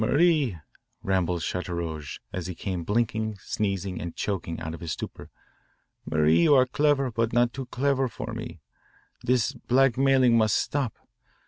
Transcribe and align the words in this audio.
"Marie," 0.03 0.57
rambled 1.03 1.43
Chateaurouge 1.43 2.19
as 2.33 2.47
he 2.47 2.55
came 2.55 2.83
blinking, 2.83 3.37
sneezing, 3.39 4.01
and 4.01 4.15
choking 4.15 4.59
out 4.59 4.73
of 4.73 4.79
his 4.79 4.93
stupor, 4.93 5.29
"Marie, 6.07 6.41
you 6.41 6.55
are 6.55 6.65
clever, 6.65 7.11
but 7.11 7.31
not 7.33 7.53
too 7.53 7.67
clever 7.67 8.07
for 8.07 8.33
me. 8.33 8.61
This 9.23 9.51
blackmailing 9.53 10.35
must 10.35 10.55
stop. 10.57 10.95